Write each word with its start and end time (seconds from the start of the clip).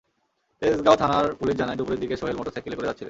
তেজগাঁও 0.61 0.97
থানার 1.01 1.25
পুলিশ 1.39 1.55
জানায়, 1.61 1.77
দুপুরের 1.79 2.01
দিকে 2.03 2.15
সোহেল 2.17 2.37
মোটরসাইকেলে 2.37 2.77
করে 2.77 2.87
যাচ্ছিলেন। 2.87 2.99